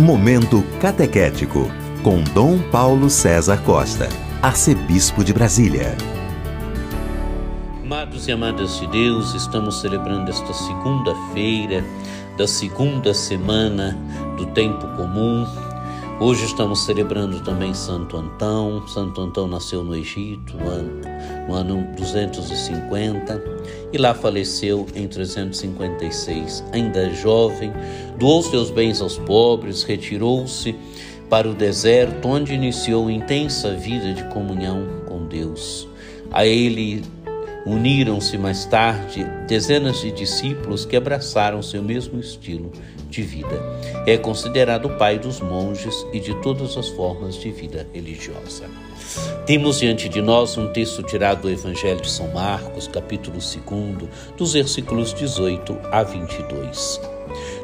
Momento 0.00 0.64
Catequético, 0.80 1.70
com 2.02 2.22
Dom 2.32 2.58
Paulo 2.70 3.10
César 3.10 3.58
Costa, 3.64 4.08
Arcebispo 4.40 5.22
de 5.22 5.30
Brasília. 5.34 5.94
Amados 7.84 8.26
e 8.26 8.32
amadas 8.32 8.80
de 8.80 8.86
Deus, 8.86 9.34
estamos 9.34 9.82
celebrando 9.82 10.30
esta 10.30 10.54
segunda-feira 10.54 11.84
da 12.38 12.46
segunda 12.46 13.12
semana 13.12 13.94
do 14.38 14.46
tempo 14.46 14.86
comum. 14.96 15.44
Hoje 16.22 16.44
estamos 16.44 16.84
celebrando 16.84 17.40
também 17.40 17.72
Santo 17.72 18.14
Antão. 18.14 18.86
Santo 18.86 19.22
Antão 19.22 19.48
nasceu 19.48 19.82
no 19.82 19.96
Egito 19.96 20.54
no 20.54 20.68
ano, 20.68 21.00
no 21.48 21.54
ano 21.54 21.96
250 21.96 23.42
e 23.90 23.96
lá 23.96 24.12
faleceu 24.12 24.86
em 24.94 25.08
356. 25.08 26.62
Ainda 26.72 27.08
jovem, 27.14 27.72
doou 28.18 28.42
seus 28.42 28.70
bens 28.70 29.00
aos 29.00 29.16
pobres, 29.16 29.82
retirou-se 29.82 30.76
para 31.30 31.48
o 31.48 31.54
deserto, 31.54 32.28
onde 32.28 32.52
iniciou 32.52 33.10
intensa 33.10 33.72
vida 33.72 34.12
de 34.12 34.24
comunhão 34.24 34.86
com 35.06 35.26
Deus. 35.26 35.88
A 36.30 36.44
ele 36.44 37.02
uniram-se 37.66 38.38
mais 38.38 38.64
tarde 38.64 39.24
dezenas 39.46 40.00
de 40.00 40.10
discípulos 40.10 40.84
que 40.84 40.96
abraçaram 40.96 41.62
seu 41.62 41.82
mesmo 41.82 42.18
estilo 42.18 42.72
de 43.08 43.22
vida. 43.22 43.60
É 44.06 44.16
considerado 44.16 44.86
o 44.86 44.96
pai 44.96 45.18
dos 45.18 45.40
monges 45.40 46.06
e 46.12 46.20
de 46.20 46.34
todas 46.42 46.76
as 46.76 46.88
formas 46.88 47.34
de 47.34 47.50
vida 47.50 47.86
religiosa. 47.92 48.64
Temos 49.44 49.80
diante 49.80 50.08
de 50.08 50.22
nós 50.22 50.56
um 50.56 50.72
texto 50.72 51.02
tirado 51.02 51.42
do 51.42 51.50
Evangelho 51.50 52.00
de 52.00 52.08
São 52.08 52.28
Marcos, 52.28 52.86
capítulo 52.86 53.38
2, 53.38 54.08
dos 54.36 54.52
versículos 54.52 55.12
18 55.12 55.76
a 55.90 56.02
22. 56.02 57.00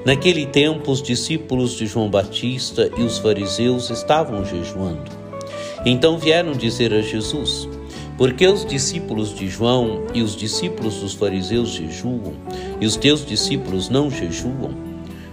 Naquele 0.05 0.47
tempo, 0.47 0.91
os 0.91 1.03
discípulos 1.03 1.73
de 1.73 1.87
João 1.87 2.11
Batista 2.11 2.91
e 2.97 3.03
os 3.03 3.19
fariseus 3.19 3.91
estavam 3.91 4.45
jejuando. 4.45 5.11
Então 5.85 6.19
vieram 6.19 6.53
dizer 6.53 6.93
a 6.93 7.01
Jesus: 7.01 7.69
Por 8.17 8.33
que 8.33 8.47
os 8.47 8.65
discípulos 8.65 9.35
de 9.35 9.47
João 9.47 10.07
e 10.15 10.23
os 10.23 10.35
discípulos 10.35 11.01
dos 11.01 11.13
fariseus 11.13 11.69
jejuam 11.69 12.33
e 12.81 12.87
os 12.87 12.97
teus 12.97 13.27
discípulos 13.27 13.91
não 13.91 14.11
jejuam? 14.11 14.71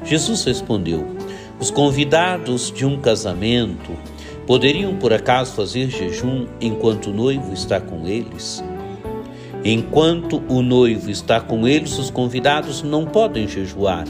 Jesus 0.03 0.43
respondeu: 0.43 1.07
Os 1.61 1.71
convidados 1.71 2.69
de 2.69 2.85
um 2.85 2.99
casamento 2.99 3.91
poderiam 4.45 4.97
por 4.97 5.13
acaso 5.13 5.53
fazer 5.53 5.89
jejum 5.89 6.45
enquanto 6.59 7.09
o 7.09 7.13
noivo 7.13 7.53
está 7.53 7.79
com 7.79 8.05
eles? 8.05 8.61
Enquanto 9.63 10.43
o 10.49 10.61
noivo 10.61 11.09
está 11.09 11.39
com 11.39 11.65
eles, 11.65 11.97
os 11.97 12.09
convidados 12.09 12.83
não 12.83 13.05
podem 13.05 13.47
jejuar. 13.47 14.03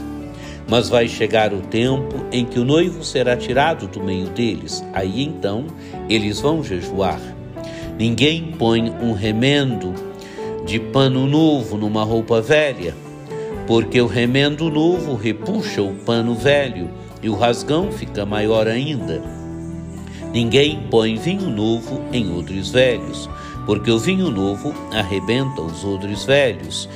Mas 0.68 0.88
vai 0.88 1.06
chegar 1.06 1.52
o 1.52 1.60
tempo 1.60 2.26
em 2.32 2.44
que 2.44 2.58
o 2.58 2.64
noivo 2.64 3.04
será 3.04 3.36
tirado 3.36 3.86
do 3.86 4.02
meio 4.02 4.26
deles. 4.30 4.84
Aí 4.92 5.22
então 5.22 5.66
eles 6.08 6.40
vão 6.40 6.64
jejuar. 6.64 7.20
Ninguém 7.98 8.52
põe 8.58 8.90
um 8.90 9.12
remendo 9.12 9.94
de 10.66 10.80
pano 10.80 11.26
novo 11.26 11.76
numa 11.76 12.02
roupa 12.02 12.40
velha, 12.40 12.94
porque 13.66 14.00
o 14.00 14.06
remendo 14.06 14.68
novo 14.68 15.14
repuxa 15.14 15.80
o 15.80 15.94
pano 15.94 16.34
velho 16.34 16.90
e 17.22 17.28
o 17.28 17.34
rasgão 17.34 17.92
fica 17.92 18.26
maior 18.26 18.66
ainda. 18.66 19.22
Ninguém 20.32 20.88
põe 20.90 21.16
vinho 21.16 21.48
novo 21.48 22.00
em 22.12 22.36
odres 22.36 22.70
velhos, 22.70 23.30
porque 23.64 23.90
o 23.90 23.98
vinho 23.98 24.30
novo 24.30 24.74
arrebenta 24.92 25.62
os 25.62 25.84
odres 25.84 26.24
velhos, 26.24 26.88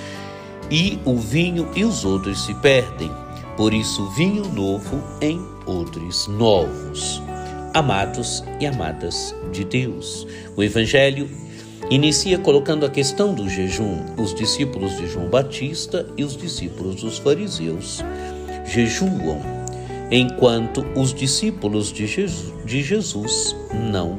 e 0.69 0.99
o 1.05 1.17
vinho 1.17 1.69
e 1.77 1.85
os 1.85 2.05
odres 2.05 2.41
se 2.41 2.55
perdem. 2.55 3.11
Por 3.57 3.73
isso, 3.73 4.05
vinho 4.11 4.45
novo 4.49 5.01
em 5.21 5.41
odres 5.67 6.27
novos. 6.27 7.23
Amados 7.79 8.43
e 8.59 8.67
amadas 8.67 9.33
de 9.53 9.63
Deus, 9.63 10.27
o 10.57 10.65
Evangelho 10.65 11.31
inicia 11.89 12.37
colocando 12.37 12.85
a 12.85 12.91
questão 12.91 13.33
do 13.33 13.49
jejum. 13.49 14.05
Os 14.17 14.35
discípulos 14.35 14.97
de 14.97 15.07
João 15.07 15.29
Batista 15.29 16.05
e 16.17 16.25
os 16.25 16.37
discípulos 16.37 16.97
dos 16.97 17.19
fariseus 17.19 18.03
jejuam 18.67 19.41
enquanto 20.11 20.85
os 20.97 21.15
discípulos 21.15 21.93
de 21.93 22.09
Jesus, 22.09 22.53
de 22.65 22.83
Jesus 22.83 23.55
não 23.93 24.19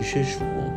jejuam. 0.00 0.72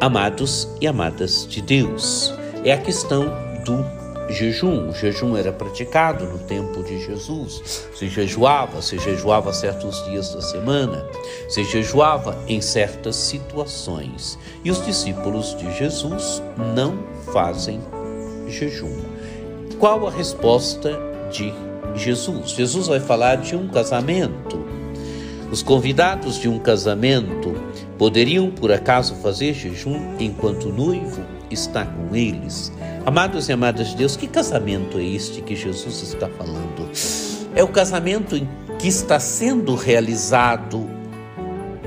Amados 0.00 0.68
e 0.80 0.88
amadas 0.88 1.46
de 1.48 1.62
Deus, 1.62 2.34
é 2.64 2.72
a 2.72 2.78
questão 2.78 3.26
do 3.64 4.01
jejum. 4.28 4.90
O 4.90 4.94
jejum 4.94 5.36
era 5.36 5.52
praticado 5.52 6.26
no 6.26 6.38
tempo 6.38 6.82
de 6.82 7.04
Jesus. 7.04 7.88
Se 7.94 8.08
jejuava, 8.08 8.82
se 8.82 8.98
jejuava 8.98 9.52
certos 9.52 10.04
dias 10.04 10.34
da 10.34 10.40
semana, 10.40 11.06
se 11.48 11.64
jejuava 11.64 12.36
em 12.46 12.60
certas 12.60 13.16
situações. 13.16 14.38
E 14.64 14.70
os 14.70 14.84
discípulos 14.84 15.56
de 15.56 15.72
Jesus 15.76 16.42
não 16.74 16.98
fazem 17.32 17.80
jejum. 18.48 19.00
Qual 19.78 20.06
a 20.06 20.10
resposta 20.10 20.98
de 21.30 21.52
Jesus? 21.94 22.50
Jesus. 22.50 22.86
Vai 22.86 23.00
falar 23.00 23.36
de 23.36 23.56
um 23.56 23.68
casamento. 23.68 24.62
Os 25.50 25.62
convidados 25.62 26.38
de 26.38 26.48
um 26.48 26.58
casamento 26.58 27.54
poderiam 27.98 28.50
por 28.50 28.72
acaso 28.72 29.14
fazer 29.16 29.52
jejum 29.52 30.16
enquanto 30.18 30.70
o 30.70 30.72
noivo 30.72 31.22
está 31.50 31.84
com 31.84 32.16
eles? 32.16 32.72
Amados 33.04 33.48
e 33.48 33.52
amadas 33.52 33.88
de 33.88 33.96
Deus, 33.96 34.16
que 34.16 34.28
casamento 34.28 34.96
é 34.96 35.02
este 35.02 35.42
que 35.42 35.56
Jesus 35.56 36.02
está 36.02 36.28
falando? 36.28 36.88
É 37.52 37.62
o 37.64 37.66
casamento 37.66 38.40
que 38.78 38.86
está 38.86 39.18
sendo 39.18 39.74
realizado 39.74 40.88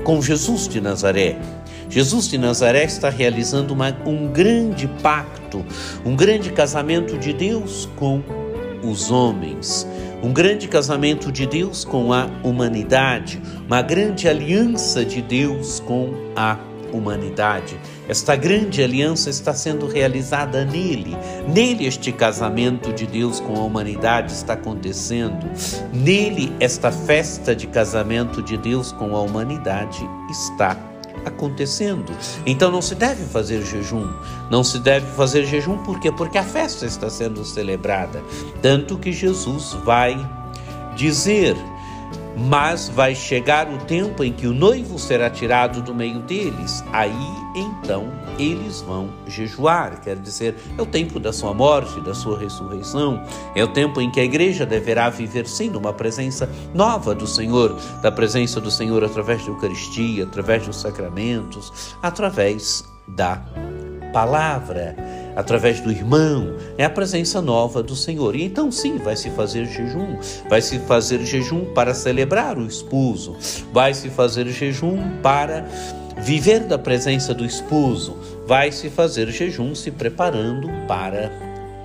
com 0.04 0.20
Jesus 0.20 0.68
de 0.68 0.78
Nazaré. 0.78 1.38
Jesus 1.88 2.28
de 2.28 2.36
Nazaré 2.36 2.84
está 2.84 3.08
realizando 3.08 3.72
uma, 3.72 3.96
um 4.04 4.30
grande 4.30 4.86
pacto, 5.02 5.64
um 6.04 6.14
grande 6.14 6.52
casamento 6.52 7.16
de 7.16 7.32
Deus 7.32 7.88
com 7.96 8.22
os 8.84 9.10
homens. 9.10 9.88
Um 10.22 10.34
grande 10.34 10.68
casamento 10.68 11.32
de 11.32 11.46
Deus 11.46 11.82
com 11.82 12.12
a 12.12 12.28
humanidade, 12.42 13.40
uma 13.66 13.80
grande 13.80 14.28
aliança 14.28 15.02
de 15.02 15.22
Deus 15.22 15.80
com 15.80 16.12
a 16.36 16.58
humanidade. 16.92 17.78
Esta 18.08 18.36
grande 18.36 18.82
aliança 18.82 19.30
está 19.30 19.52
sendo 19.54 19.86
realizada 19.86 20.64
nele. 20.64 21.16
Nele, 21.48 21.86
este 21.86 22.12
casamento 22.12 22.92
de 22.92 23.06
Deus 23.06 23.40
com 23.40 23.56
a 23.56 23.64
humanidade 23.64 24.32
está 24.32 24.54
acontecendo. 24.54 25.46
Nele, 25.92 26.52
esta 26.60 26.90
festa 26.90 27.54
de 27.54 27.66
casamento 27.66 28.42
de 28.42 28.56
Deus 28.56 28.92
com 28.92 29.16
a 29.16 29.20
humanidade 29.20 30.08
está 30.30 30.76
acontecendo. 31.24 32.12
Então 32.46 32.70
não 32.70 32.80
se 32.80 32.94
deve 32.94 33.24
fazer 33.24 33.64
jejum. 33.64 34.08
Não 34.50 34.62
se 34.62 34.78
deve 34.78 35.06
fazer 35.16 35.44
jejum 35.44 35.78
por 35.78 35.98
quê? 35.98 36.12
Porque 36.12 36.38
a 36.38 36.44
festa 36.44 36.86
está 36.86 37.10
sendo 37.10 37.44
celebrada. 37.44 38.22
Tanto 38.62 38.96
que 38.96 39.12
Jesus 39.12 39.72
vai 39.84 40.16
dizer 40.96 41.56
mas 42.36 42.88
vai 42.88 43.14
chegar 43.14 43.68
o 43.68 43.78
tempo 43.78 44.22
em 44.22 44.32
que 44.32 44.46
o 44.46 44.52
noivo 44.52 44.98
será 44.98 45.30
tirado 45.30 45.80
do 45.80 45.94
meio 45.94 46.20
deles. 46.20 46.84
Aí 46.92 47.12
então 47.56 48.12
eles 48.38 48.82
vão 48.82 49.08
jejuar, 49.26 50.00
quer 50.02 50.16
dizer, 50.16 50.54
é 50.76 50.82
o 50.82 50.86
tempo 50.86 51.18
da 51.18 51.32
sua 51.32 51.54
morte, 51.54 52.00
da 52.02 52.14
sua 52.14 52.38
ressurreição, 52.38 53.22
é 53.54 53.64
o 53.64 53.68
tempo 53.68 54.00
em 54.00 54.10
que 54.10 54.20
a 54.20 54.24
igreja 54.24 54.66
deverá 54.66 55.08
viver 55.08 55.46
sim 55.46 55.70
numa 55.70 55.92
presença 55.92 56.50
nova 56.74 57.14
do 57.14 57.26
Senhor, 57.26 57.74
da 58.02 58.12
presença 58.12 58.60
do 58.60 58.70
Senhor 58.70 59.02
através 59.02 59.42
da 59.42 59.50
Eucaristia, 59.50 60.24
através 60.24 60.66
dos 60.66 60.76
sacramentos, 60.76 61.96
através 62.02 62.84
da 63.08 63.42
palavra 64.12 64.94
através 65.36 65.80
do 65.80 65.90
irmão, 65.90 66.56
é 66.78 66.84
a 66.84 66.90
presença 66.90 67.42
nova 67.42 67.82
do 67.82 67.94
Senhor. 67.94 68.34
E 68.34 68.42
então, 68.42 68.72
sim, 68.72 68.96
vai 68.96 69.14
se 69.14 69.28
fazer 69.30 69.66
jejum, 69.66 70.16
vai 70.48 70.62
se 70.62 70.78
fazer 70.80 71.24
jejum 71.24 71.66
para 71.74 71.92
celebrar 71.92 72.56
o 72.56 72.66
esposo, 72.66 73.36
vai 73.72 73.92
se 73.92 74.08
fazer 74.08 74.48
jejum 74.48 75.20
para 75.22 75.66
viver 76.16 76.60
da 76.60 76.78
presença 76.78 77.34
do 77.34 77.44
esposo, 77.44 78.16
vai 78.46 78.72
se 78.72 78.88
fazer 78.88 79.28
jejum 79.30 79.74
se 79.74 79.90
preparando 79.90 80.68
para 80.88 81.30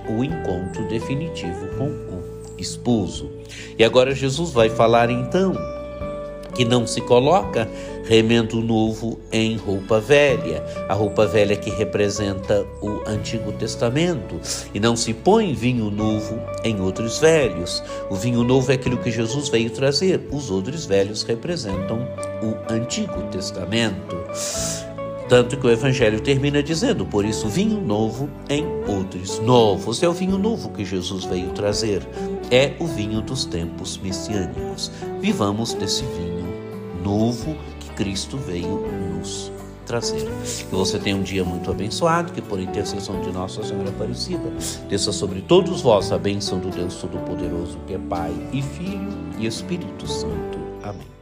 o 0.08 0.24
encontro 0.24 0.88
definitivo 0.88 1.68
com 1.76 1.88
o 1.88 2.22
esposo. 2.58 3.30
E 3.78 3.84
agora 3.84 4.14
Jesus 4.14 4.50
vai 4.50 4.70
falar 4.70 5.10
então 5.10 5.54
que 6.54 6.64
não 6.64 6.86
se 6.86 7.00
coloca 7.00 7.68
remendo 8.04 8.60
novo 8.60 9.18
em 9.30 9.56
roupa 9.56 10.00
velha, 10.00 10.62
a 10.88 10.94
roupa 10.94 11.26
velha 11.26 11.56
que 11.56 11.70
representa 11.70 12.66
o 12.80 13.00
Antigo 13.06 13.52
Testamento, 13.52 14.40
e 14.74 14.80
não 14.80 14.96
se 14.96 15.14
põe 15.14 15.54
vinho 15.54 15.90
novo 15.90 16.38
em 16.64 16.80
outros 16.80 17.18
velhos. 17.18 17.82
O 18.10 18.14
vinho 18.14 18.42
novo 18.42 18.70
é 18.70 18.74
aquilo 18.74 18.98
que 18.98 19.10
Jesus 19.10 19.48
veio 19.48 19.70
trazer, 19.70 20.20
os 20.30 20.50
outros 20.50 20.84
velhos 20.84 21.22
representam 21.22 22.06
o 22.42 22.72
Antigo 22.72 23.22
Testamento. 23.30 24.16
Tanto 25.28 25.56
que 25.56 25.66
o 25.66 25.70
Evangelho 25.70 26.20
termina 26.20 26.62
dizendo: 26.62 27.06
Por 27.06 27.24
isso, 27.24 27.48
vinho 27.48 27.80
novo 27.80 28.28
em 28.48 28.64
odres 28.88 29.38
novos. 29.40 30.02
É 30.02 30.08
o 30.08 30.12
vinho 30.12 30.38
novo 30.38 30.70
que 30.70 30.84
Jesus 30.84 31.24
veio 31.24 31.50
trazer. 31.50 32.06
É 32.50 32.74
o 32.78 32.86
vinho 32.86 33.20
dos 33.20 33.44
tempos 33.44 33.96
messiânicos. 33.98 34.90
Vivamos 35.20 35.74
desse 35.74 36.04
vinho 36.04 36.42
novo 37.02 37.56
que 37.80 37.90
Cristo 37.90 38.36
veio 38.36 38.86
nos 39.16 39.50
trazer. 39.86 40.28
Que 40.68 40.74
você 40.74 40.98
tenha 40.98 41.16
um 41.16 41.22
dia 41.22 41.44
muito 41.44 41.70
abençoado, 41.70 42.32
que 42.32 42.40
por 42.40 42.60
intercessão 42.60 43.20
de 43.20 43.30
Nossa 43.30 43.62
Senhora 43.62 43.90
Aparecida, 43.90 44.52
desça 44.88 45.12
sobre 45.12 45.40
todos 45.42 45.82
vós 45.82 46.12
a 46.12 46.18
bênção 46.18 46.58
do 46.58 46.70
Deus 46.70 46.94
Todo-Poderoso, 46.96 47.78
que 47.86 47.94
é 47.94 47.98
Pai 47.98 48.32
e 48.52 48.62
Filho 48.62 49.10
e 49.38 49.46
Espírito 49.46 50.06
Santo. 50.06 50.58
Amém. 50.82 51.21